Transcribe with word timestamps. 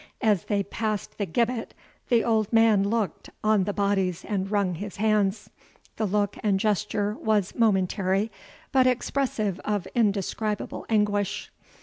As 0.23 0.45
they 0.45 0.63
passed 0.63 1.19
the 1.19 1.27
gibbet, 1.27 1.75
the 2.09 2.23
old 2.23 2.51
man 2.51 2.87
looked 2.89 3.29
on 3.43 3.65
the 3.65 3.71
bodies 3.71 4.25
and 4.27 4.49
wrung 4.49 4.73
his 4.73 4.95
hands. 4.95 5.51
The 5.97 6.07
look 6.07 6.37
and 6.41 6.59
gesture 6.59 7.13
was 7.13 7.53
momentary, 7.53 8.31
but 8.71 8.87
expressive 8.87 9.59
of 9.59 9.87
indescribable 9.93 10.87
anguish. 10.89 11.51